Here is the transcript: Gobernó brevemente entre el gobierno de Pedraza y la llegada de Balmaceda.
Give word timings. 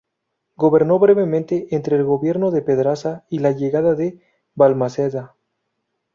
Gobernó 0.55 0.97
brevemente 0.97 1.67
entre 1.75 1.95
el 1.97 2.03
gobierno 2.05 2.49
de 2.49 2.63
Pedraza 2.63 3.23
y 3.29 3.37
la 3.37 3.51
llegada 3.51 3.93
de 3.93 4.19
Balmaceda. 4.55 5.35